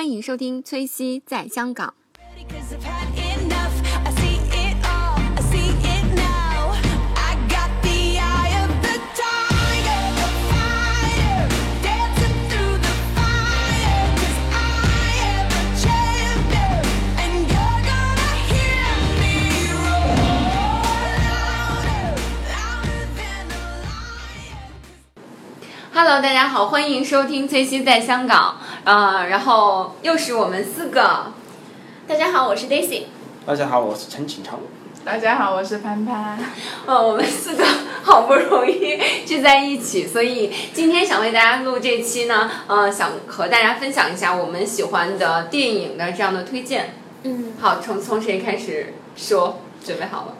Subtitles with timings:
[0.00, 1.92] 欢迎收听崔西在香港。
[25.92, 28.56] Hello，大家好，欢迎收听崔西在香港。
[28.84, 31.32] 呃，然后又是我们四个。
[32.08, 33.02] 大家好，我是 Daisy。
[33.44, 34.58] 大家好，我是陈景超。
[35.04, 36.38] 大家好，我是潘潘。
[36.86, 37.64] 呃，我们四个
[38.02, 46.94] 好不容易聚在一起，所以今天想为大家录这期呢，呃，想和大家分享一下我们喜欢的电影的这样的推荐。
[47.24, 49.58] 嗯，好，从从谁开始说？
[49.82, 50.34] 准备好了。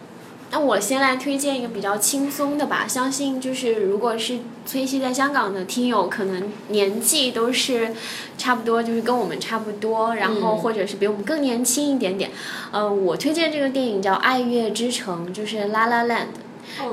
[0.52, 7.94] 那我先来推荐一个比较轻松的吧，相信就是如果是崔西在香港的听友，可能年纪都是
[8.36, 12.30] 差不多，就是跟我们差不多，然后嗯或者是比我们更年轻一点点。
[12.72, 16.08] 呃，我推荐这个电影叫《爱乐之城》，就是《La La Land》。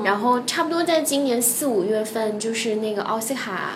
[0.02, 3.74] 然后差不多在今年四五月份，就是那个奥斯卡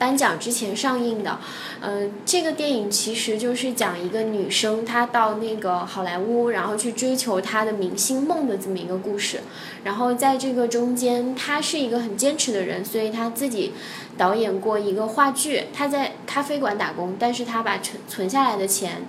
[0.00, 1.38] 颁奖之前上映的。
[1.80, 9.40] 嗯、这个电影其实就是讲一个女生，她到那个好莱坞，然后去追求她的明星梦的这么一个故事。
[9.84, 13.74] 然后在这个中间，她是一个很坚持的人，所以她自己
[14.16, 15.64] 导演过一个话剧。
[15.74, 19.02] 她在咖啡馆打工，但是她把存存下来的钱，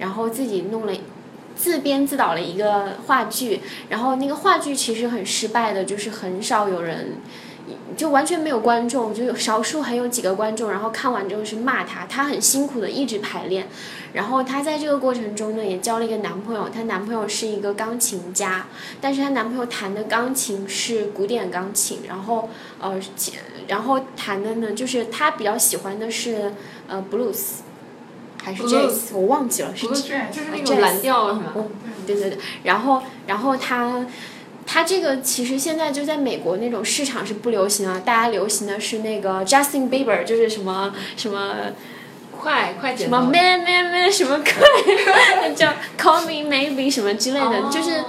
[0.00, 0.92] 然后自己弄了。
[1.54, 7.18] 自编自导了一个话剧，然后那个话剧其实很失败的，就是很少有人，
[7.96, 13.68] 就完全没有观众，就有少数还有几个观众，然后看完之后是骂他，他很辛苦的一直排练，
[14.12, 18.66] 然后他在这个过程中呢也交了一个男朋友，她男朋友是一个钢琴家，
[19.00, 22.48] 但是她男朋友弹的钢琴是古典钢琴，然后
[22.80, 23.00] 呃，
[23.68, 26.52] 然后弹的呢就是他比较喜欢的是
[26.88, 27.60] 呃 blues。
[28.44, 30.02] 还是 jazz，我忘记了，是不是
[30.32, 31.52] 就是那 jazz 种蓝调是吗？
[31.54, 31.70] 嗯，
[32.06, 34.04] 对对对，然后然后他。
[34.66, 41.54] 他这个其实现在就在美国那种市场是不流行啊，大家流行的是那个 Justin Bieber，就是什么什么
[42.30, 43.24] 快快节什么奏。
[43.24, 48.04] man man man 什么快， 叫 Call Me Maybe 什么之类的，就是哦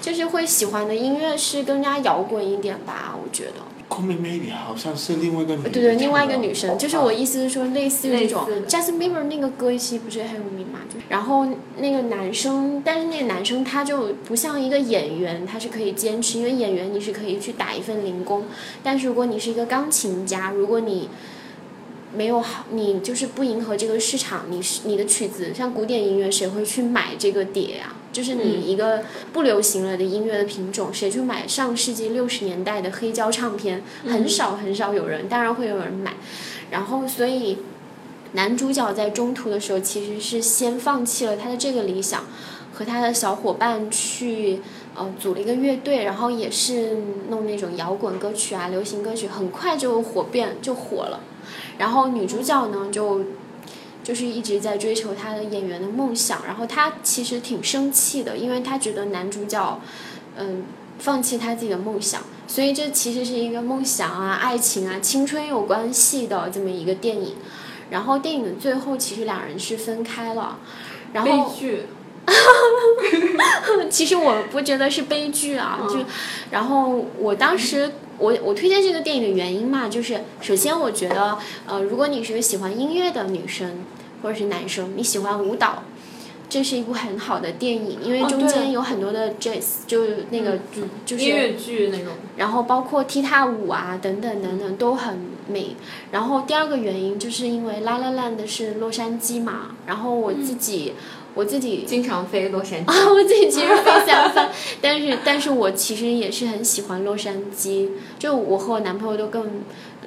[0.00, 3.52] 就是会喜欢的音乐是更加摇滚一点吧，我觉得。
[3.88, 11.46] Call Me Maybe 好像是另外一个女的对对，另外一个女生，就是我意思是说，类似于这种 Justin Bieber 那个歌其实不是很有名嘛，就然后
[11.78, 18.44] 那个男生，但是那个男生他就不像一个演员，他是可以坚持，因为演员你是可以去打一份零工，
[18.82, 21.08] 但是如果你是一个钢琴家，如果你
[22.16, 29.04] 没有好，你就是不迎合这个市场，你是你的曲子像古典音乐，谁会去买这个碟呀、就是你一个
[29.34, 33.82] 不流行了的音乐的品种，谁去买上世纪六十年代的黑胶唱片？
[34.06, 36.14] 很少很少有人，当然会有人买。
[36.70, 37.58] 然后所以
[38.32, 42.24] 男主角在中途的时候，其实是先放弃了他的这个理想，
[42.72, 44.60] 和他的小伙伴去
[44.96, 46.96] 呃组了一个乐队，然后也是
[47.28, 51.20] 弄那种摇滚歌曲啊、流行歌曲，很快就火遍就火了。
[51.78, 53.22] 然后女主角呢就。
[54.06, 59.80] 就是一直在追求她的演员的梦想，然后她其实挺生气的，因为她觉得男主角，
[60.36, 60.62] 嗯，
[61.00, 67.34] 放弃他自己的梦想，所以这其实是一个梦想啊、爱情啊、青春有关系的这么一个电影。
[67.90, 70.60] 然后电影的最后，其实两人是分开了，
[71.12, 71.86] 然悲后剧。
[73.90, 76.04] 其实我不觉得是悲剧啊，嗯就
[76.50, 83.84] 然后我当时我我推荐这个电影的原因嘛，就是首先我觉得呃，如果你是个喜欢音乐的女生
[84.22, 85.84] 或者是男生，你喜欢舞蹈。
[86.48, 92.12] 这是一部很好的电影，因为中间有很多的 jazz，、就是那个、嗯就是音乐剧那种。
[92.36, 95.76] 然后包括踢踏舞啊等等等等都很美。
[96.12, 100.94] 然后第二个原因就是因为《La La Land》是洛杉矶嘛，然后我自己、
[101.34, 102.88] 我自己经常飞洛杉矶。
[102.90, 104.48] 啊，我自己其实非常 fan，
[104.80, 109.62] 但是但是我其实也是很喜欢洛杉矶，就我和我男朋友都更，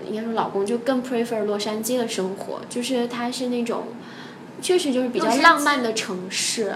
[0.09, 3.83] 应该说老公就更 prefer 洛杉矶的生活，就是它是那种，
[4.61, 6.73] 确实就是比较浪漫的城市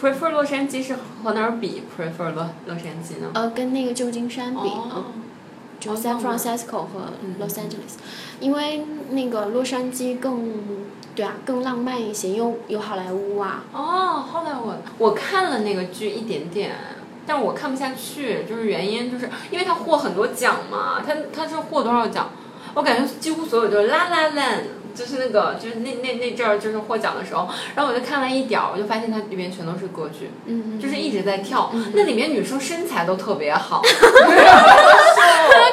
[0.00, 3.30] ，prefer 洛杉矶是和哪儿比 prefer 洛洛杉矶呢？
[3.34, 5.04] 呃，跟那个旧金山比，哦嗯，
[5.78, 5.96] 就哦。
[5.96, 7.36] San Francisco 和嗯。
[7.40, 7.94] Los Angeles，、
[8.40, 10.52] 因为那个洛杉矶更，
[11.14, 16.72] 对啊，更浪漫一些，有有好莱坞啊，哦，后来我我看了那个剧一点点，
[17.26, 22.30] 但我看不下去，就是原因就是因为他获很多奖嘛，他他是获多少奖？
[22.74, 24.62] 我感觉几乎所有都是 La La Land，
[24.98, 33.80] 就是那个就是那那那阵儿就是获奖的时候，然后我就看了一点儿，我就发现它里面全都是歌剧，嗯，就是一直在跳，那里面女生身材都特别好，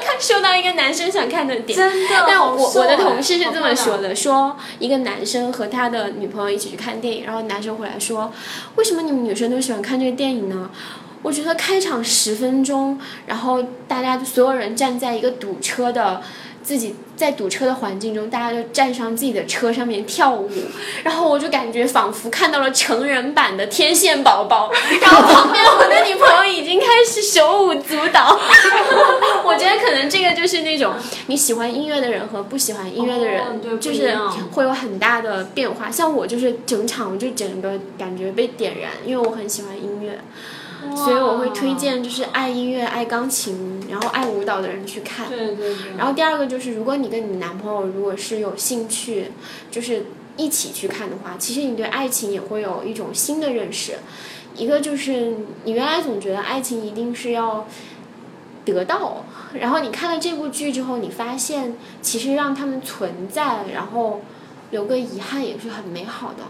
[0.06, 8.32] 看说到一个男生想看的点，真的但我我的哎同事是这么说的，说一个男生和他的女朋友一起去看电影，然后男生回来说，
[8.76, 10.70] 为什么你们女生都喜欢看这个电影呢？
[11.24, 16.22] 我觉得开场十分钟，然后大家所有人站在一个堵车的。
[16.66, 20.50] 自己在堵车的环境中，大家就站上自己的车上面跳舞，
[21.04, 28.38] 然后我就感觉仿佛看到了成人版的天线宝宝，然后旁边我的女朋友已经开始手舞足蹈。
[29.46, 30.96] 我觉得可能这个就是那种
[31.28, 34.18] 你喜欢音乐的人和不喜欢音乐的人，就是
[34.52, 35.92] 会有很大的变化。
[35.92, 40.20] 像我就是整场我就整个感觉被点燃，因为我很喜欢音乐，
[40.94, 45.30] 所以我会推荐就是爱音乐、爱钢琴，然后爱舞蹈的人去看。
[45.30, 49.32] 对对对，然后第二个就是，如果你跟你男朋友如果是有兴趣，
[49.72, 50.06] 就是
[50.36, 53.94] 一起去看的话，其实你对爱情也会有一种新的认识。
[54.56, 57.68] 一个就是你原来总觉得爱情一定是要
[58.64, 64.22] 得到，然后你看了这部剧之后，你发现其实让他们存在，然后
[64.72, 66.44] 留个遗憾也是很美好的。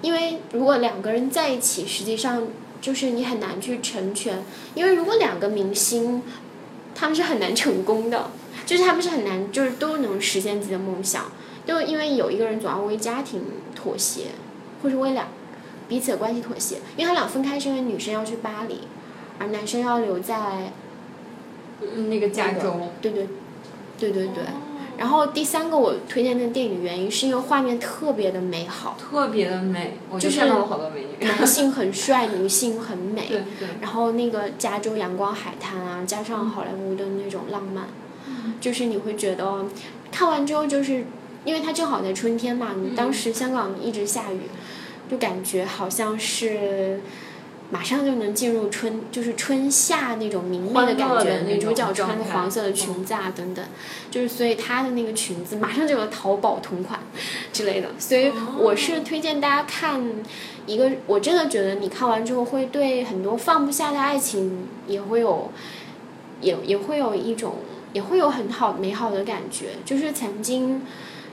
[0.00, 2.42] 因为如果两个人在一起，实际上
[2.84, 4.42] 就是你很难去成全，
[4.74, 6.22] 因为如果两个明星，
[6.94, 8.30] 他们是很难成功的。
[8.66, 11.32] 就是他们是很难，就是都能实现自己的梦想，
[11.66, 13.40] 就因为有一个人总要为家庭
[13.74, 14.26] 妥协，
[14.82, 15.28] 或是为两
[15.88, 16.76] 彼此的关系妥协。
[16.98, 18.80] 因为他俩分开是因为女生要去巴黎，
[19.38, 20.72] 而男生要留在
[21.80, 23.28] 嗯那个加州，对对
[23.98, 24.44] 对对对。
[24.96, 31.26] 然后第三个我推荐的电影原因是因为画面特别的美好，特别的美，我就就是看到了好多美女。
[31.26, 33.26] 男性很帅，女性很美。
[33.28, 37.86] 对对，然后那个加州阳光海滩啊，加上好莱坞的那种浪漫，
[38.60, 39.64] 就是你会觉得
[40.12, 41.04] 看完之后，就是
[41.44, 44.42] 因为它正好在春天嘛，你当时香港一直下雨，
[45.10, 47.00] 就感觉好像是
[47.74, 51.40] 马上就能进入春，就是春夏那种明媚的感觉。
[51.44, 53.64] 女主角穿的种状态黄色的裙子啊，等等，
[54.12, 57.00] 就是所以她的那个裙子马上就有淘宝同款
[57.52, 60.00] 之类的，所以我是推荐大家看
[60.66, 65.50] 一个，我真的觉得你看完之后会对很多放不下的爱情也会有，
[66.40, 67.56] 也也会有一种，
[67.92, 70.80] 也会有很好美好的感觉，就是曾经，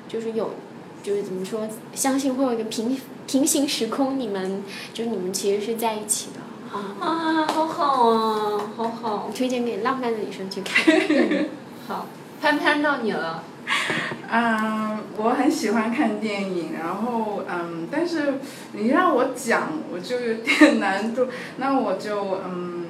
[0.10, 0.56] 就是有，
[1.04, 4.64] 就是怎么说，相信会有一个平平行时空，你们
[4.94, 6.42] 就是你们其实是在一起的。
[6.78, 9.32] 啊，啊，好好啊，好好。
[9.36, 10.86] 推荐给浪漫的女生去看。
[11.88, 12.08] 好，
[12.42, 13.44] 潘潘到你了。
[14.32, 18.36] 嗯，我很喜欢看电影，然后嗯，但是
[18.74, 21.28] 你让我讲，我就有点 难度。
[21.58, 22.86] 那我就嗯，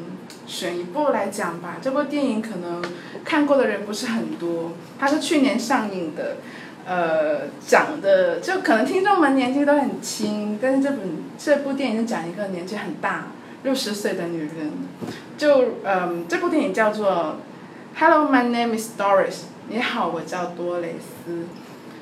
[0.45, 1.77] 选一部来讲吧。
[1.81, 2.83] 这部电影可能
[3.25, 6.37] 看过的人不是很多，它是去年上映的。
[6.85, 10.99] 呃，讲的就可能听众们年纪都很轻，但是这本
[11.37, 13.27] 这部电影是讲一个年纪很大，
[13.63, 14.71] 六十岁的女人。
[15.37, 17.37] 就嗯，这部电影叫做
[17.99, 19.31] 《Hello, my name is Doris》。
[19.69, 21.45] 你好，我叫多蕾丝。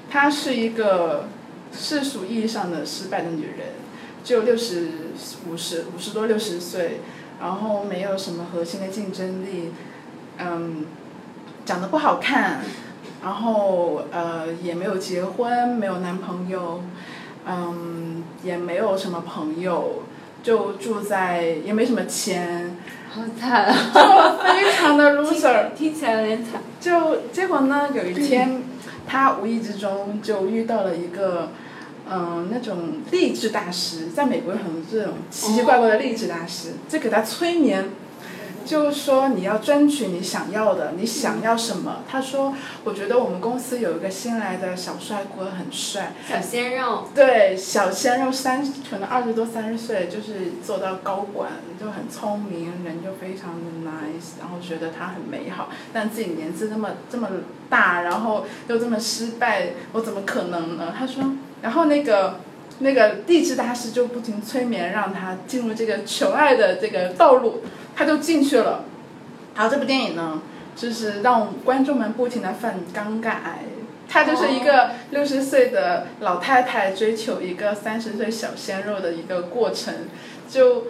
[0.09, 1.27] 她是一个
[1.71, 3.67] 世俗意义上的失败的女人，
[4.23, 4.89] 就六十
[5.47, 7.01] 五十五十多六十岁，
[7.39, 9.71] 然后没有什么核心的竞争力，
[10.39, 10.85] 嗯，
[11.65, 12.61] 长得不好看，
[13.23, 16.81] 然后呃也没有结婚，没有男朋友，
[17.45, 20.03] 嗯，也没有什么朋友，
[20.41, 22.77] 就住在也没什么钱，
[23.11, 23.75] 好惨啊！
[23.93, 25.73] 就非常的 loser。
[25.75, 26.61] 听起来有点惨。
[26.79, 28.63] 就结果呢，有一天，
[29.05, 31.49] 他无意之中就遇到了一个，
[32.09, 37.89] 嗯、那种励志大师，在美国有很多这种奇奇怪怪的励志大师，就给他催眠，
[38.69, 42.03] 就是说你要争取你想要的，你想要什么？
[42.07, 51.49] 他说，我觉得我们公司有一个新来的小帅哥很帅，小鲜肉，对，小鲜肉三十可能二十多三十岁，就是做到高管，
[51.81, 57.27] 就很聪明，人就非常的 nice，然后觉得他很美好，但自己年纪这么这么
[57.71, 60.93] 大，然后又这么失败，我怎么可能呢？
[60.95, 61.23] 他说，
[61.63, 62.39] 然后那个
[62.77, 67.63] 那个励志大师就不停催眠，让他进入这个求爱的这个道路，
[67.99, 68.85] 他就进去了。
[69.55, 70.41] 然后这部电影呢，
[70.73, 73.59] 就是让观众们不停的犯尴尬癌。
[74.07, 79.93] 他就是一个六十岁的老太太追求一个三十岁小鲜肉的一个过程，
[80.49, 80.85] 就，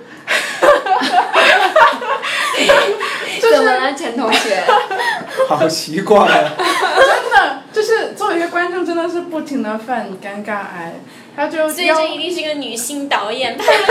[3.41, 4.63] 就是怎么了，陈同学？
[5.49, 6.53] 好奇怪啊！
[6.55, 10.93] 真的就是作为一个观众，真的是不停的犯尴尬癌，
[11.35, 13.83] 他就所以这一定是一个女性导演拍的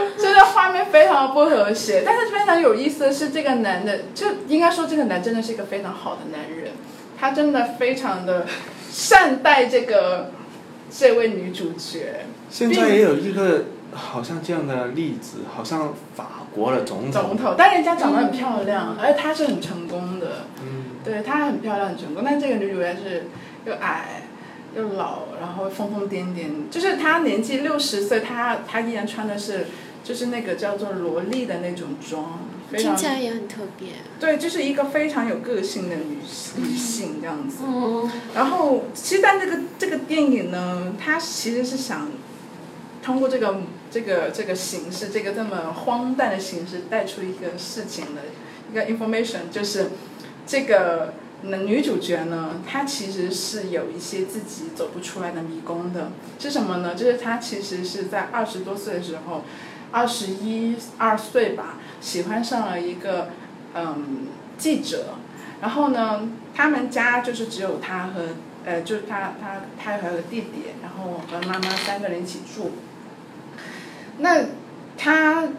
[0.91, 6.71] 非常不和谐，但是非常有意思的是，这个男的就应该说这个男真的是一个非常好的男人，
[7.19, 8.45] 他真的非常的
[8.89, 10.31] 善待这个
[10.91, 12.25] 这位女主角。
[12.49, 23.27] 现在也有一个好像这样的例子，好像法国的总统，总统，但人家长得很漂亮，而且她是很成功的，嗯，对她很漂亮很成功，但这个女主角是
[23.65, 24.23] 又矮
[24.75, 29.67] 又老，然后疯疯癫癫，就是她年纪六十岁，她她依然穿的是
[30.03, 32.39] 就是那个叫做萝莉的那种妆，
[32.71, 33.89] 非听常起来也很特别。
[34.19, 36.17] 对，就是一个非常有个性的女
[36.57, 37.57] 女性这样子。
[37.65, 42.09] 嗯，然后，其实在这个这个电影呢，它其实是想
[43.03, 48.21] 通过这个这个这个形式，这个这么荒诞的形式，带出一个事情的
[48.71, 49.91] 一个 information，就是
[50.47, 56.11] 这个女主角呢，她其实是有一些自己走不出来的迷宫的。
[56.39, 56.95] 是什么呢？
[56.95, 59.43] 就是她其实是在二十多岁的时候，
[59.91, 63.29] 二十一二岁吧，喜欢上了一个
[63.75, 65.15] 嗯记者。
[65.61, 68.29] 然后呢，他们家就是只有他和
[68.65, 72.71] 呃，就是他他他还有个弟弟，然后和妈妈三个人一起住。
[74.17, 74.45] 那
[74.97, 75.49] 他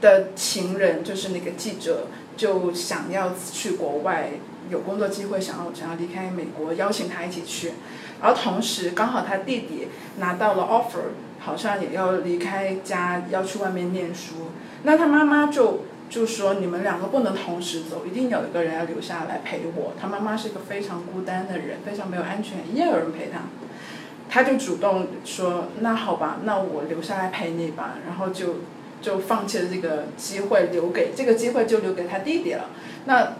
[0.00, 4.30] 的情人就是那个记者，就想要去国外
[4.70, 7.72] 有工作机会，想要想要离开美国，邀请他一起去。
[8.20, 11.12] 而同时，刚好他弟弟拿到了 offer，
[11.48, 14.50] 好像也要离开家，要去外面念书。
[14.82, 19.94] 那他妈妈就就说你们两个不能同时走，一定有一个人要留下来陪我。
[19.98, 23.40] 他妈妈是一个非常孤单的人，非常没有安全，也有人陪他。
[24.28, 28.56] 他就主动说：“那好吧，那我留下来陪你吧。”然后就
[29.00, 32.66] 就放弃了这个机会，留给这个机会就留给他弟弟了。
[33.06, 33.32] 那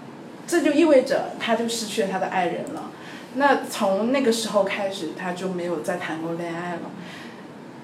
[0.47, 2.91] 这就意味着他就失去了他的爱人了。
[3.35, 6.91] 那从那个时候开始，他就没有再谈过恋爱了。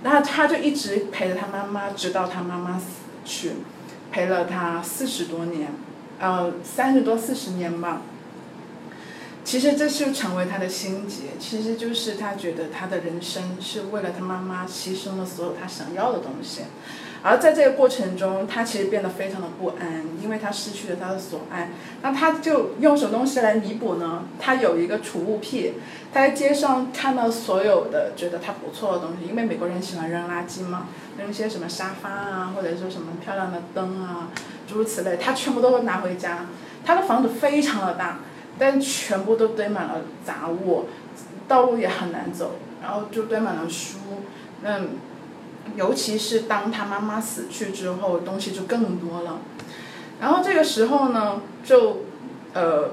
[0.04, 2.84] 那他就一直陪着他妈妈，直到他妈妈死
[3.24, 3.52] 去，
[4.12, 5.72] 陪了他四十多年，
[6.20, 8.02] 呃，三十多四十年吧。
[9.42, 16.62] 其实这就成为他的心结，其实就是他觉得他的人生是为了他妈妈牺牲了所有他想要的东西，
[17.24, 21.70] 而在这个过程中，他其实变得非常的不安，因为他失去了他的所爱。
[22.02, 24.24] 那他就用什么东西来弥补呢？
[24.38, 25.72] 他有一个储物癖，
[26.12, 30.88] 他在街上看到所有的觉得他不错的东西，因为美国人喜欢扔垃圾嘛，
[31.18, 34.28] 扔一些什么沙发啊，或者说什么漂亮的灯啊，
[34.68, 36.46] 诸如此类，他全部都拿回家。
[36.84, 38.18] 他的房子非常的大。
[38.56, 40.86] 但全部都堆满了杂物，
[41.48, 43.98] 道路也很难走，然后就堆满了书。
[44.62, 44.78] 那
[45.76, 49.40] 尤其是当他妈妈死去之后，东西就更多了。
[50.20, 52.04] 然后这个时候呢，就
[52.52, 52.92] 呃，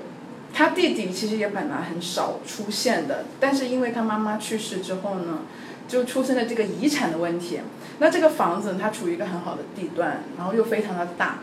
[0.53, 5.39] 他弟弟其实也本来很少出现的，但是因为他妈妈去世之后呢，
[5.87, 7.59] 就出现了这个遗产的问题。
[7.99, 11.39] 那这个房子它处于一个很好的地段，然后又非常的大。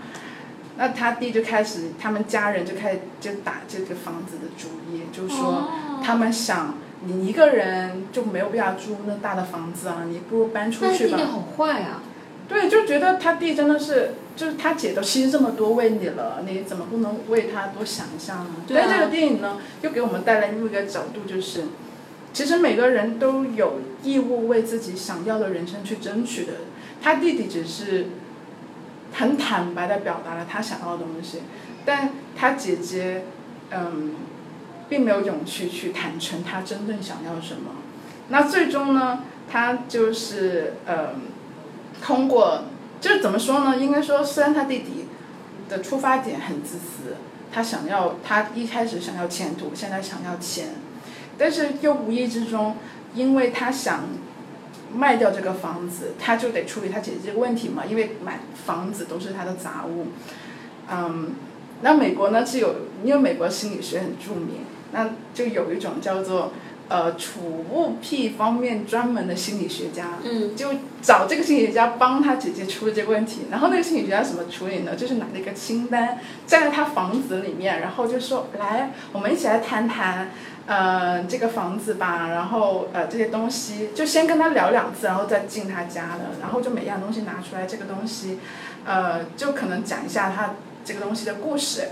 [0.76, 5.70] 那他弟就开始，他们家人就开始就打这个房子的主意，就说
[6.04, 11.16] 他们想你一个人就没有必要住那大的房子啊，你不如搬出去吧。
[11.16, 12.02] 但弟弟好坏啊！
[12.48, 18.46] 对，就觉得他弟真的是，就是他姐都牺牲这么多为你了，你怎么不能为他多想一下呢？
[18.66, 21.64] 对啊但这个电影呢，又给我们带来另一个角度，就是
[22.32, 26.52] 其实每个人都有义务为自己想要的人生去争取的。
[27.02, 28.06] 他弟弟只是
[29.12, 31.42] 很坦白的表达了他想要的东西，
[31.84, 33.24] 但他姐姐，
[33.70, 34.14] 嗯，
[34.88, 37.72] 并没有勇气去坦诚他真正想要什么。
[38.28, 41.14] 那最终呢，他就是呃，
[42.02, 42.64] 通过
[43.00, 43.76] 就是怎么说呢？
[43.76, 45.06] 应该说，虽然他弟弟
[45.68, 47.16] 的出发点很自私，
[47.52, 50.68] 他想要他一开始想要前途，现在想要钱，
[51.38, 52.76] 但是又无意之中，
[53.14, 54.04] 因为他想
[54.94, 60.08] 卖掉这个房子，他就得处理他姐姐这个问题嘛，因为买房子都是他的杂物。
[60.90, 61.32] 嗯，
[61.82, 64.60] 那美国呢是有，因为美国心理学很著名，
[64.92, 66.52] 那就有一种叫做
[66.88, 67.40] 呃储
[67.70, 70.68] 物癖方面专门的心理学家，嗯，就
[71.02, 73.42] 找这个心理学家帮他姐姐出了这个问题。
[73.50, 74.96] 然后那个心理学家怎么处理呢？
[74.96, 80.30] 就是拿了一个清单，站在他房子里面，然后就说：“来，我们一起来谈谈。”
[80.68, 88.38] 呃，这个房子吧，然后呃这些东西，就先跟他聊两次，然后再进他家的，然后就每样东西拿出来，这个东西，
[88.84, 91.88] 呃，就可能讲一下他这个东西的故事，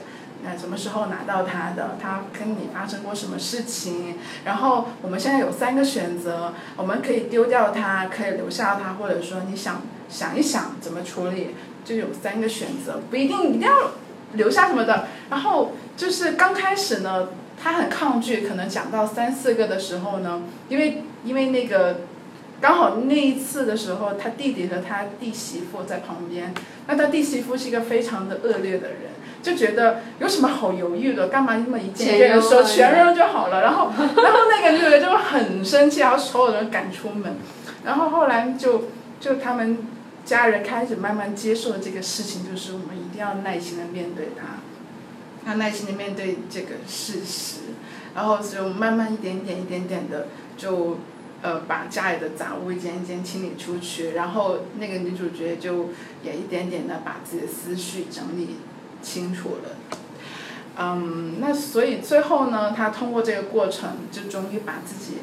[0.49, 13.91] 那什么时候拿到它的，他跟你发生过什么事情，然后我们现在有三个选择，我们可以丢掉它，可以留下它，或者说你想想一想怎么处理，就有三个选择，不一定一定要
[14.35, 15.09] 留下什么的。
[15.31, 17.29] 然后就是刚开始呢，
[17.61, 22.03] 他很抗拒，可能讲到三四个的时候呢，因为因为那个
[22.61, 26.55] 刚好那一次的时候，他弟弟和他弟媳妇在旁边，
[26.87, 29.15] 那他弟媳妇是一个非常的恶劣的人。
[29.43, 33.62] 就觉得有什么好犹豫的，干嘛那么一件一件的说全扔就好了？
[33.62, 37.37] 然后， 然后那个女的就很生气，然后所有人赶出门。
[37.85, 38.85] 然后后来就
[39.21, 39.78] 就他们
[40.25, 47.61] 家人开始慢慢接受这个事情，就是我们一定要耐心的面对它，要耐心的面对这个事实，
[48.14, 50.99] 然后就慢慢一点点一点点的就。
[51.43, 55.90] 呃，把家里的杂物一件一件清理出去，然后那个女主角就
[56.25, 58.57] 也一点点的把自己的思绪整理
[59.03, 59.71] 清楚了。
[60.79, 65.19] 嗯，那所以最后呢，他通过这个过程，就终于把自己，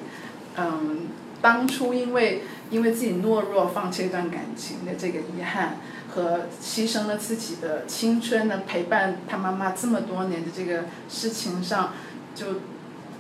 [0.58, 1.08] 嗯，
[1.42, 5.78] 当初因为因为自己懦弱放弃一段感情的这个遗憾，
[6.10, 11.94] 和牺牲了自己的青春的陪伴他妈妈这么多年的这个事情上，
[12.34, 12.46] 就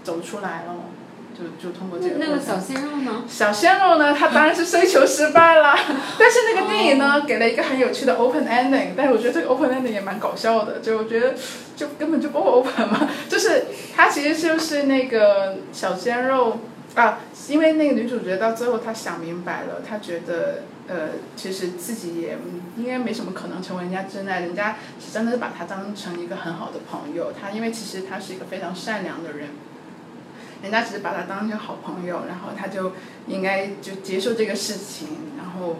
[0.03, 0.75] 走出来了。
[1.33, 3.23] 就就通过这个那个小鲜肉呢？
[3.27, 5.75] 小鲜肉呢，他当然是追求失败了。
[6.19, 11.33] 但是那个电影呢，给了一个很有趣的 open ending，但是我觉得这个 open ending 也蛮搞笑的，就我觉得
[11.75, 16.59] 就根本就不 open 嘛，就是他其实就是那个小鲜肉
[16.95, 22.37] 啊，因为那个女主角到最后她想明白了，她觉得呃，其实自己也
[22.77, 29.49] 应该没什么可能成为人家真爱，人家是真的是把她当成一个很好的朋友，她因为其实她是一个非常善良的人。
[30.63, 32.93] 人家只是把他当成好朋友，然后他就
[33.27, 35.75] 应该就接受这个事情，然后，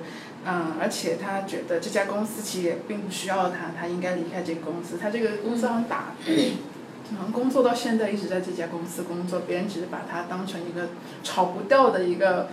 [0.46, 4.98] 嗯，而且他觉得这家公司其实也并不需要他，他应该离开这个公司。
[5.02, 10.90] 他这个公司好像打，可能工作到现在一直在这家公司工作，别人只是把他当成一个
[11.24, 12.50] 炒不掉的一个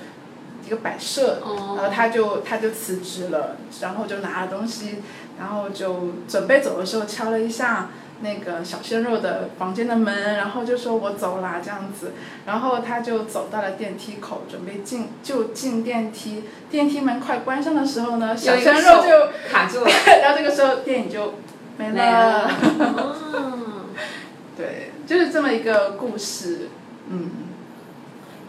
[0.65, 4.99] 一个摆设，哦然后他就他就辞职了，然后就拿了东西，
[5.37, 7.91] 然后就准备走的时候敲了一下。
[8.23, 12.13] 那个小鲜肉的房间的门，然后就说我走啦这样子，
[12.45, 19.91] 然后他就走到了电梯口，准备进就进电梯，电梯门快关上的时候呢，小鲜肉就，卡住了。
[20.23, 21.35] 然后这个时候电影就
[21.79, 22.51] 没没了。
[24.57, 26.69] 对，就是这么一个故事，
[27.09, 27.31] 嗯，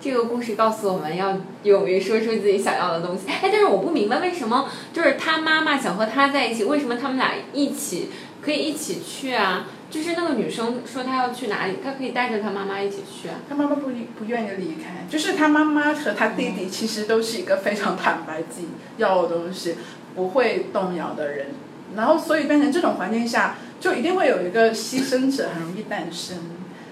[0.02, 3.30] 这个故事告诉我们要勇于说出自己想要的东西。
[3.30, 8.10] 哎，但是我不明白为什么就是他妈妈想和他在一起，为什么他们俩一起
[8.42, 9.68] 可以一起去啊？
[9.90, 13.36] 就是那个女生说她要去哪里，她可以带着她妈妈一起去啊。
[13.50, 19.76] 她妈妈不不愿意离开，就是她妈妈和她弟弟其实都是一个非常坦白自己要的东西，
[20.16, 21.48] 不会动摇的人，
[21.96, 26.38] 然后所以变成这种环境下，就一定会有一个牺牲者很容易诞生，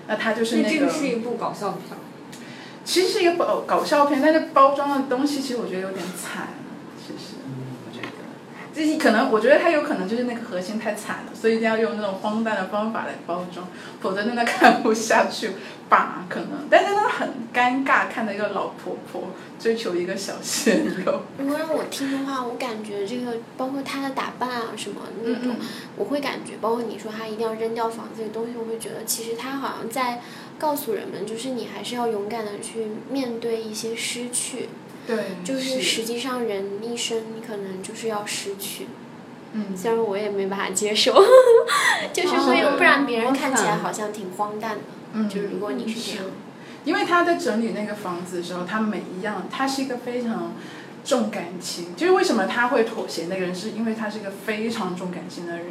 [0.08, 1.97] 那他就是那个这个是一部搞笑片。
[2.86, 6.47] 其实是一个搞搞笑片，但是包装的东西其实我觉得有点惨，
[8.86, 13.68] 这可能我觉得他有可能就是那个核心太惨了，所以一定要用那种荒诞的方法来包装，
[14.02, 15.52] 否则真的 看不下去
[15.89, 16.26] 吧？
[16.30, 30.22] 可能，但是真的很尴尬，看到一个老婆婆追求一个小鲜肉，如果让我听的话，我感觉这个包括她的打扮啊什么那种，嗯嗯我会感觉，包括你说她一定要扔掉房子的东西，我会觉得其实她好像在
[30.58, 34.70] 告诉人们，就是你还是要勇敢的去面对一些失去，
[35.15, 38.88] 对，就是实际上人一生你可能就是要失去，
[39.54, 41.13] 嗯，虽然我也没办法接受，
[42.13, 44.82] 就是会哦不然别人看起来好像挺荒诞的，
[45.13, 46.26] 嗯就是如果你是这样。
[46.86, 50.54] 因为他在整理那个房子的时候，他每一样，他是一个非常
[51.04, 51.93] 重感情。
[51.95, 55.65] 就是为什么他会妥协那个人，是因为他是一个非常重感情的人，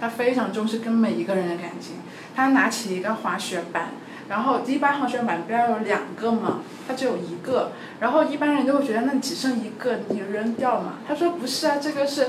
[0.00, 1.96] 他非常重视跟每一个人的感情。
[2.36, 3.92] 他拿起一个滑雪板，
[4.32, 10.94] 然后一般好像买不要有两个嘛，他只有一个，然后一般人就会觉得那只剩一个，你扔掉嘛。
[11.06, 12.28] 他说不是啊，这个是，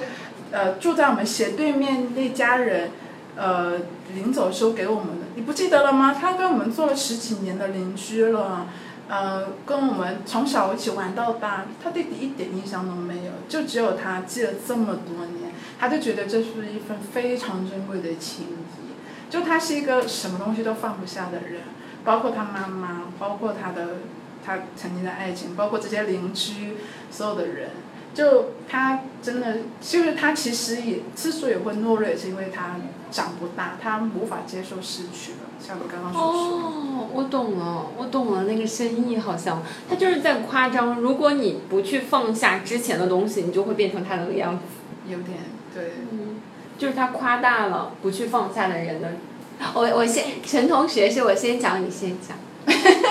[0.51, 2.91] 呃，住在我们斜对面那家人。
[3.35, 3.79] 呃，
[4.13, 6.13] 临走时候给我们的，你不记得了吗？
[6.13, 8.67] 他跟我们做了十几年的邻居了，
[9.07, 21.61] 呃，跟我们从小一起玩到大，他弟弟一点印象都没有，就只有他记了这么多年，他就觉得这是一份非常珍贵的情谊，就他是一个什么东西都放不下的人，
[22.03, 23.97] 包括他妈妈，包括他的
[24.45, 26.77] 他曾经的爱情，包括这些邻居，
[27.09, 27.69] 所有的人。
[28.13, 32.75] 就他真的，就是他其实也之所以会懦弱，也是因为他
[33.09, 35.37] 长不大，他无法接受失去了。
[35.59, 40.99] 像你刚刚所说，哦，我懂了，我懂了那个深意，好像他就是在夸张。
[41.01, 44.63] 如果你不去放下之前的东西，你就会变成他那个样子。
[45.07, 45.39] 有点
[45.73, 46.39] 对，嗯，
[46.77, 49.13] 就是他夸大了不去放下的人的。
[49.73, 52.37] 我我先陈同学是我先讲，你先讲。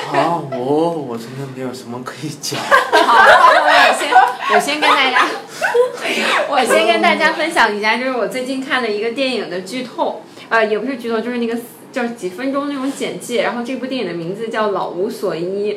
[0.06, 2.58] 好， 我我真的没有什么可以讲。
[2.60, 3.24] 好，
[3.64, 4.10] 那我先
[4.54, 5.26] 我先跟大家，
[6.48, 11.58] 我先跟大家分享一下，就是我最近看的一个电影的剧透，呃，也不是剧透，就是那个
[11.92, 13.42] 就是几分钟那种简介。
[13.42, 15.72] 然后这部电影的名字叫《老无所依》，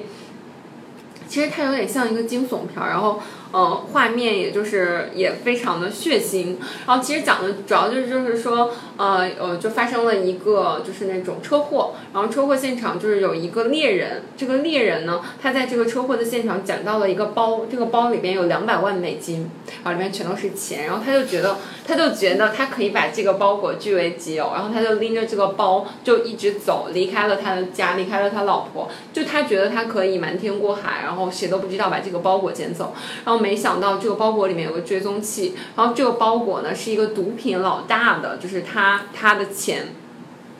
[1.27, 2.89] 其实它有点像一个惊悚片儿。
[2.89, 6.57] 然后呃，画面也就是也非常的血腥。
[6.85, 19.49] 然后其实讲的主要就是就是说，呃呃，就发生了一个就是那种车祸，然后车祸现场就是有一个猎人，这个猎人呢，他在这个车祸的现场捡到了一个包，这个包里边有两百万美金，
[19.83, 39.89] 然后里面全都是钱，然后他就觉得他就觉得他可以把这个包裹据为己有，然后他就拎着这个包就一直走，离开了他的家，离开了他老婆，就他觉得他可以瞒天过海，然后谁都不知道把这个包裹捡走，然后没想到这个包裹里面有个追踪器，然后这个包裹呢是一个毒品老大的，就是他他的钱，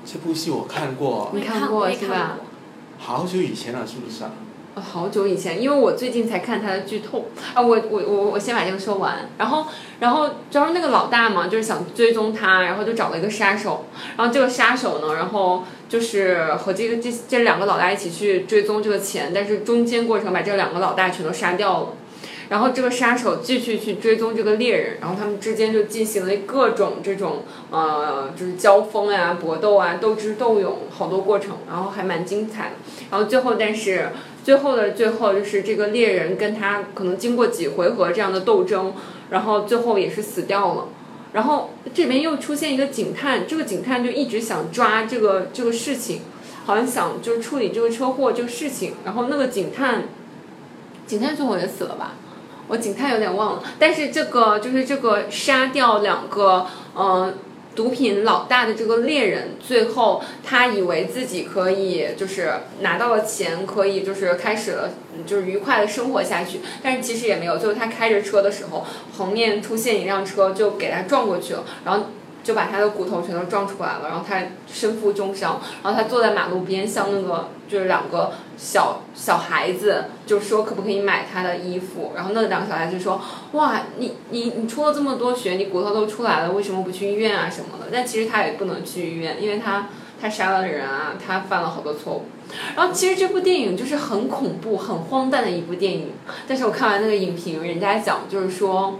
[0.05, 2.37] 这部戏我看过，你看过是吧。
[2.99, 4.29] 好久以前了，是不是啊？
[4.75, 9.65] 呃好久以前，因为我最近才看他的剧透啊，我我我我先把这个说完，然后
[9.99, 21.87] 然后主要是那个老大嘛，就是想追踪他，然后就找了一个杀手，然后这个杀手呢，然后就是和这个这这两个老大一起去追踪这个钱，但是中间过程把这两个老大全都杀掉了。
[22.49, 32.75] 然后这个杀手继续去追踪这个猎人，然后他们之间就进行了各种这种呃，就是交锋啊、搏斗啊、斗智斗勇好多过程，然后还蛮精彩的。
[33.09, 34.09] 然后最后，但是
[34.43, 38.93] 最后的最后，就是这个猎人跟他可能经过几回合这样的斗争，
[39.31, 40.87] 然后最后也是死掉了。
[41.33, 46.21] 然后这里面又出现一个警探，这个警探就一直想抓这个这个事情，
[46.65, 48.93] 好像想就是处理这个车祸这个事情。
[49.03, 50.03] 然后那个警探，
[51.05, 52.13] 警探最后也死了吧？
[52.67, 57.33] 我警探有点忘了，但是这个就是这个杀掉两个呃
[57.75, 64.89] 毒品老大的这个猎人，最后他以为自己可以就是拿到了钱，可以就是开始了
[65.25, 67.57] 就是愉快的生活下去，但是其实也没有。
[67.57, 68.85] 最后他开着车的时候，
[69.17, 72.05] 横面出现一辆车就给他撞过去了，然后。
[72.45, 74.39] 就把他的骨头全都撞出来了，然后他
[74.71, 83.19] 身负重伤，然后他坐在马路边，向那个就是两个小小孩子就说可不可以买他的衣服，然后那两个小孩子说，
[83.53, 87.87] 哇，你你你出了这么多血，你骨头都出来了，为什么不去医院啊什么的？
[87.91, 89.89] 但其实他也不能去医院，因为他
[90.21, 92.25] 他杀了人啊，他犯了好多错误。
[92.75, 96.13] 然后其实这部电影就是很恐怖、很荒诞的一部电影，
[96.47, 98.99] 但是我看完那个影评，人家讲就是说，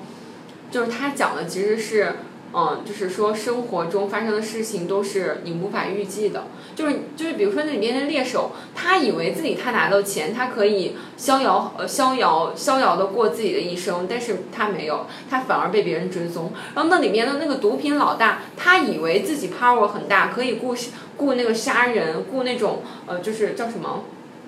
[0.72, 2.16] 就是他讲的其实是。
[2.58, 16.54] 嗯，就是说生活中发生的事情都是你无法预计的，就是就是比如说那里面的猎手，他以为自己他拿到钱，他可以逍遥呃逍遥逍遥的过自己的一生，但是他没有，他反而被别人追踪。
[16.74, 20.74] 然后那里面的那个毒品老大，他以为自己 power 很大，可以雇
[21.18, 24.06] 雇那个杀人，雇那种呃就是叫什么？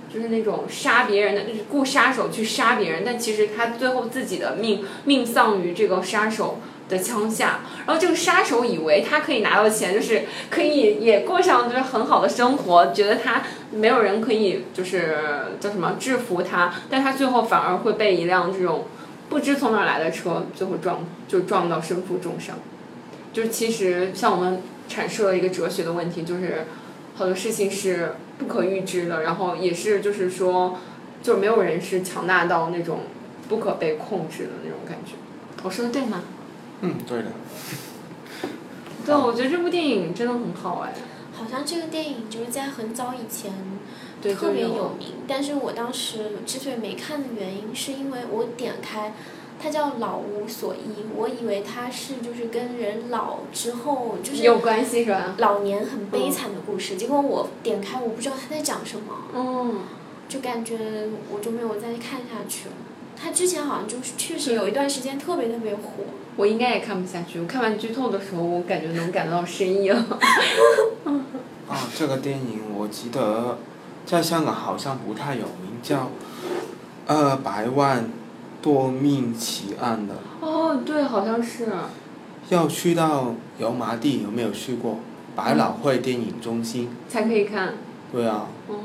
[0.10, 7.62] 就是那种杀别人的，雇杀手去杀别人，但其实他最后自己的命命丧于这个杀手的枪下。
[7.86, 15.18] 然后这个杀手以为他可以拿到钱，就是可以也过上就是很好的生活，觉得他没有人可以就是
[15.60, 18.86] 叫什么制服他，但他最后反而会被一辆这种
[19.30, 22.58] 不知从哪来的车最后撞就撞到身负重伤。
[23.34, 26.66] 就其实像我们阐述了一个哲学的问题，就是
[27.16, 30.80] 好多事情是不可预知的，然后也是就是说，
[31.22, 33.02] 就没有人是强大到那种
[33.50, 35.14] 不可被控制的那种感觉。
[35.64, 36.22] 我说的对吗？
[36.82, 37.26] 嗯，对的。
[39.06, 40.94] 对，我觉得这部电影真的很好哎。
[41.34, 43.52] 好像这个电影就是在很早以前，
[44.36, 49.14] 特别有名，但是我当时之所以没看的原因，是因为我点开，
[49.62, 55.36] 它叫《老无所依》，我以为它是就是跟人老之后就是有关系是吧？
[55.38, 59.82] 老年很悲惨的故事，结果我点开我不知道他在讲什么，嗯，
[60.28, 62.76] 就感觉我就没有再看下去了。
[63.16, 65.82] 他之前好像就是确实有一段时间特别特别火，
[66.38, 67.40] 我应该也看不下去。
[67.40, 69.98] 我看完剧透的时候，我感觉能感到深意了。
[71.68, 73.58] 啊，这个电影我记得
[74.06, 75.98] 在香港好像不太有名，叫
[77.08, 78.10] 《二百万
[78.62, 80.14] 夺命奇案》的。
[80.40, 81.68] 哦，对，好像是。
[82.50, 85.00] 要去到油麻地，有没有去过？
[85.36, 86.90] 百老汇电影中心。
[87.10, 87.74] 才可以看。
[88.12, 88.76] 对啊，哦，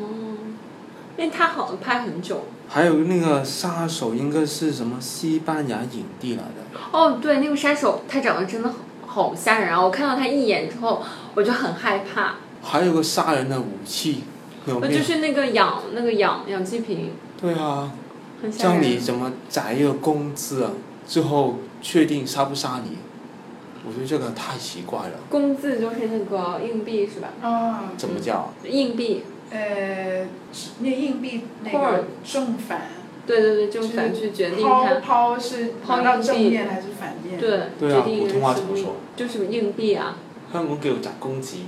[1.17, 2.45] 因为他好像拍很久。
[2.68, 6.81] 还有那个杀手应该是什么西班牙影帝来的。
[6.90, 9.83] 哦，对，那个杀手他长得真的好好吓人啊！
[9.83, 11.03] 我看到他一眼之后，
[11.35, 12.37] 我就很害怕。
[12.62, 14.25] 还有个杀人的武器，
[14.66, 14.92] 有没有？
[14.92, 17.92] 呃就是那个氧那个氧氧气瓶，对啊，
[18.40, 18.83] 很吓人。
[18.83, 20.70] 叫你怎么宰一个公资啊？
[21.07, 22.96] 最后确定杀不杀你？
[23.85, 25.14] 我觉得这个太奇怪了。
[25.29, 27.29] 工字就是那个硬币是吧？
[27.42, 28.51] 啊，怎么叫？
[28.64, 30.27] 硬币，呃，
[30.81, 32.83] 那硬币那个正反，
[33.27, 34.95] 对对对，正就是反去决定抛它。
[35.01, 37.38] 抛是抛到正面还是反面？
[37.38, 40.17] 对，对啊普通话怎么说就是硬币啊，
[40.53, 41.59] 香港叫砸公子。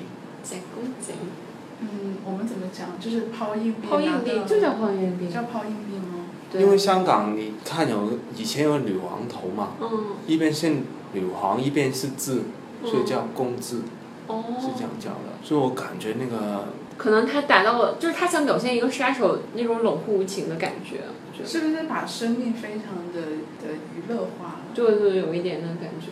[0.42, 1.12] 假公鸡，
[1.80, 2.88] 嗯，我们怎么讲？
[2.98, 5.28] 就是抛硬币，抛硬币就叫抛硬币。
[5.28, 6.26] 叫抛硬币吗？
[6.50, 9.88] 对因为香港你看有以前有女王头嘛，嗯
[10.26, 10.70] 一边是
[11.12, 12.42] 女皇，一边是字，
[12.84, 13.82] 所以叫公字，
[14.26, 15.34] 哦，是这样叫的。
[15.42, 20.98] 所以我感觉那个可能他达到了，就是他想表现一个杀手那种冷酷无情的感觉，
[21.44, 23.20] 是不是把生命非常的
[23.60, 24.58] 的娱乐化了？
[24.74, 26.08] 对对，有一点那感觉。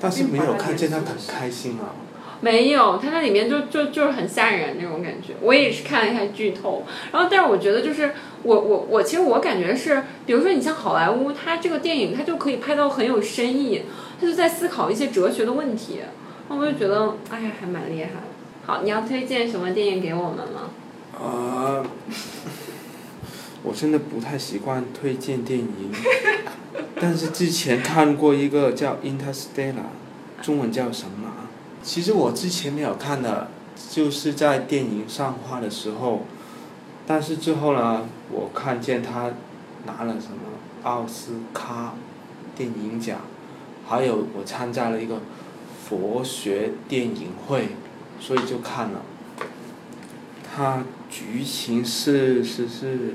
[0.00, 1.96] 但是没有看见他很开心啊。
[2.42, 5.32] 没有，他在里面就就就是很吓人那种感觉。
[5.40, 13.82] 我也是看了一下剧透，然后但是我觉得就是我我我其实我感觉是，比如说你像好莱坞，他这个电影他就可以拍到很有深意，
[14.20, 16.00] 他就在思考一些哲学的问题，
[16.50, 18.35] 那我就觉得哎呀还蛮厉害的。
[18.66, 20.70] 好，你要推荐什么电影给我们吗？
[21.16, 21.86] 呃，
[23.62, 25.92] 我真的不太习惯推荐电影，
[27.00, 29.74] 但是之前看过一个叫《Interstellar》，
[30.44, 31.30] 中文叫什么？
[31.80, 33.52] 其实我之前没有看的，
[33.88, 36.24] 就是在电影上画的时候，
[37.06, 39.30] 但是之后呢，我看见他
[39.86, 40.38] 拿了什么
[40.82, 41.94] 奥斯卡
[42.56, 43.20] 电影奖，
[43.86, 45.20] 还有我参加了一个
[45.88, 47.68] 佛学电影会，
[48.20, 49.02] 所以就看了。
[50.54, 53.14] 它剧情是是是，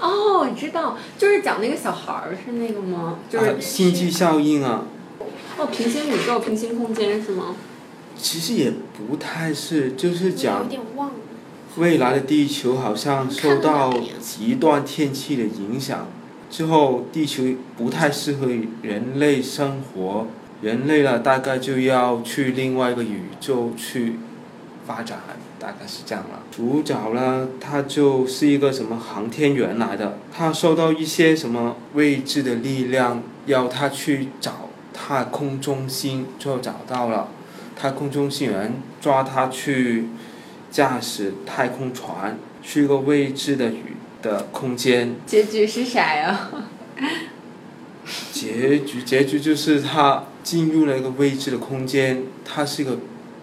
[0.00, 3.20] 哦，我知道，就是讲那个小孩儿是那个吗？
[3.30, 4.84] 就是、啊，星际效应啊，
[5.56, 7.54] 哦，平行宇宙、平行空间是吗？
[8.18, 11.14] 其实也不太是，就是有讲点忘了。
[11.76, 16.08] 未来的地球好像受到极端天气的影响，
[16.50, 17.44] 之后地球
[17.76, 18.48] 不太适合
[18.82, 20.26] 人类生活，
[20.60, 24.16] 人类了大概就要去另外一个宇宙去
[24.90, 25.20] 发展，
[25.60, 26.42] 大概是这样了。
[26.50, 37.28] 主角呢，他就是一个什么航天员来的，他受到一些什么未知的力量，要他去找太空中心，最后找到了，
[37.76, 40.08] 太空中心人抓他去。
[40.70, 46.48] 驾驶太空船去一个未知的宇的空间，结局是啥呀？
[48.30, 52.98] 结局结局就是他进入了一个未知的空间，他是一个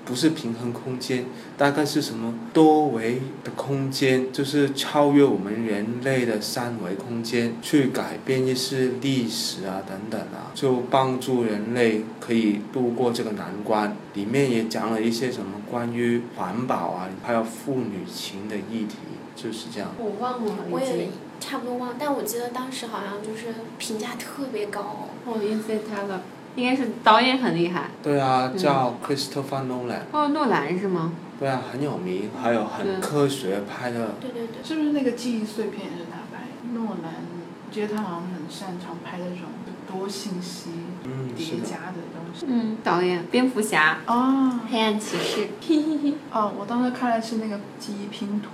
[0.08, 1.26] 不是平衡空间，
[1.58, 13.98] 大概是什么多维的空间，就是超越我们人类的三维空间，去改变一些历史啊等等啊，就帮助人类可以度过这个难关。
[14.13, 18.96] 里面也讲了一些什么关于环保啊，还有父女情的议题，
[19.36, 19.91] 就是这样。
[20.00, 21.10] 我忘了，我也。
[21.39, 25.08] 差不多忘，但我记得当时好像就是评价特别高。
[25.24, 26.20] 哦 c e t a
[26.58, 27.86] 应该是导演很厉害。
[28.04, 30.02] 对啊，嗯叫 Christopher Nolan。
[30.12, 31.13] 哦，诺兰是吗？
[31.39, 34.15] 对啊，很有名，还有很科学拍的。
[34.20, 36.74] 对对对，是不是那个记忆碎片也是他拍的？
[36.74, 39.46] 诺兰，我觉得他好像很擅长拍那种
[39.88, 40.72] 多信息
[41.06, 41.30] 嗯。
[41.36, 42.48] 叠加的东西。
[42.50, 46.13] 嗯，导演蝙蝠侠、哦黑暗骑士，嘿嘿嘿。
[46.32, 48.50] 哦，我当时看的是那个记忆拼图，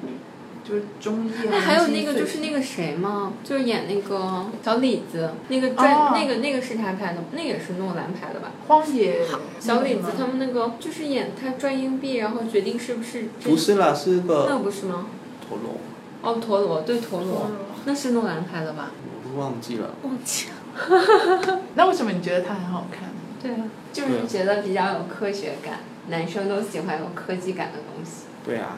[0.64, 1.34] 就是中叶。
[1.50, 8.52] 那还有那个就是那个谁吗，就是演那个小李子，那个专、哦那个那个是他拍的，那也是诺兰拍的吧？
[8.68, 9.20] 荒野
[9.60, 15.08] 小李子他们们那个就是演他赚硬币，然后决定是不是真不是啦，是那个那不是吗？
[15.48, 15.76] 陀螺，
[16.22, 17.52] 哦，陀螺对陀螺，
[17.86, 18.92] 那是诺兰拍的吧？
[19.26, 19.90] 我都忘记了。
[20.04, 20.54] 忘记了。
[21.76, 23.10] 那为什么你觉得它很好看？
[23.42, 28.24] 对啊，就是觉得比较有科学感，男生都喜欢有科技感的东西。
[28.46, 28.78] 对啊，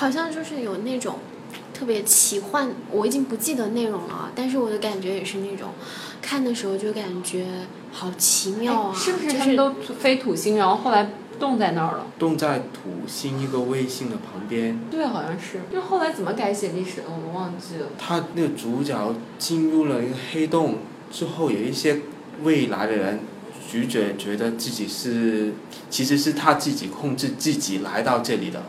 [0.00, 1.16] 好像就是有那种
[1.74, 5.72] 特别奇幻，我已经不记得内容了啊，但是我的感觉也是那种，
[6.22, 7.44] 看的时候就感觉
[7.92, 12.06] 好奇妙啊，哎是不是他们都飞土星，然后后来冻在那儿了？
[12.18, 14.80] 冻在土星一个卫星的旁边。
[14.90, 15.60] 对，好像是。
[15.70, 17.88] 就后来怎么改写历史的，我都忘记了。
[17.98, 20.78] 他那个主角进入了一个黑洞
[21.12, 22.00] 之后，有一些
[22.42, 23.20] 未来的人，
[23.70, 25.52] 主角觉得自己是，
[25.90, 28.62] 其实是他自己控制自己来到这里的，哦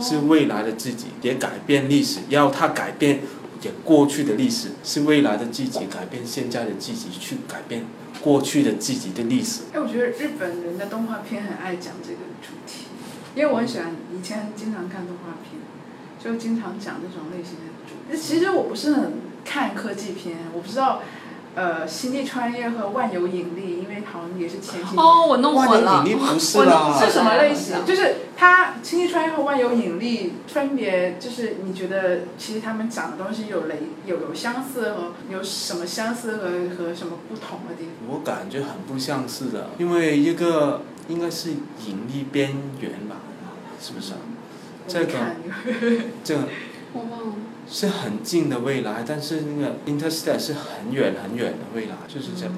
[0.00, 3.20] 是未来的自己，也改变历史，要他改变
[3.62, 7.84] 也过去的历史，是未来的自己改变现在的自己，去改变
[8.20, 9.62] 过去的自己的历史。
[9.72, 12.86] 哎，我觉得日本人的动画片很爱讲这个主题，
[13.34, 15.60] 因为我很喜欢，以前经常看动画片，
[16.22, 18.20] 就经常讲这种类型的主题。
[18.20, 19.12] 其实我不是很
[19.44, 21.02] 看科技片，我不知道，
[21.56, 24.96] 呃，星际穿越和万有引力，因为好像也是前几年。
[24.98, 26.18] 哦，我弄万混了有引。
[26.18, 27.76] 力不是我啦，是什么类型？
[27.76, 36.42] 啊就是它星际穿越和万有引力分别就是你觉得其实他们讲的东西有雷有有相似和有什么相似和
[36.76, 38.14] 和什么不同的地方？
[38.14, 41.52] 我感觉很不相似的，因为一个应该是
[41.86, 43.16] 引力边缘吧，
[43.80, 44.18] 是不是啊？
[44.86, 45.12] 这个
[46.22, 46.42] 这个
[46.92, 47.34] 我忘了。
[47.68, 52.52] 是很近的未来，但是那个 Interstellar 是很远很远的未来，就是这个。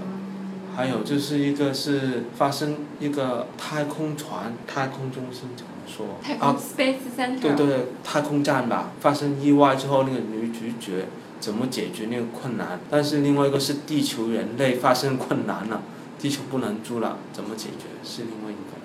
[0.76, 6.06] 还有就是一个是发生一个太空船，太空中心怎么说？
[6.22, 7.40] 太空啊，Space Center。
[7.40, 11.06] 对对对，太空站吧，发生意外之后，那个女主角
[11.40, 15.82] 怎么解决那个困难，但是另外一个是地球人类发生困难了，
[16.16, 18.78] 地球不能住了，怎么解决是另外一个。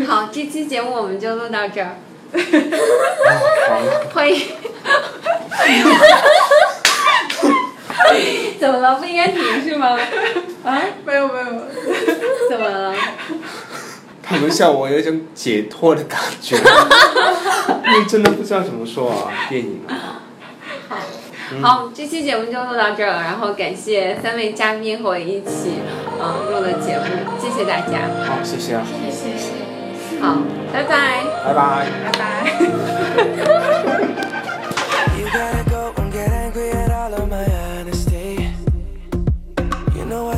[0.00, 1.96] 嗯， 好，这期节目我们就录到这儿，
[4.12, 4.38] 欢迎。
[8.58, 8.96] 怎么了？
[8.96, 9.96] 不应该停是吗？
[10.64, 10.82] 啊？
[11.04, 11.44] 没有没有，
[12.50, 12.92] 怎么了？
[14.22, 16.56] 他们笑我有一种解脱的感觉，
[17.86, 20.20] 因为真的不知道怎么说啊，电影啊。
[21.62, 25.80] 好，这期节目就录到这儿了，然后感谢三位嘉宾和我一起
[26.20, 27.04] 嗯录的节目，
[27.40, 28.00] 谢谢大家。
[28.26, 29.48] 好，谢谢啊，谢谢。
[30.20, 30.36] 好，
[30.72, 31.24] 拜拜。
[31.46, 31.86] 拜拜。
[32.04, 32.28] 拜拜。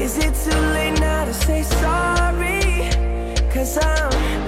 [0.00, 2.90] Is it too late now to say sorry?
[3.52, 4.47] Cause I'm